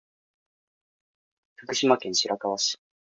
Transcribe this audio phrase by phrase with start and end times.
[1.57, 2.79] 福島県白河市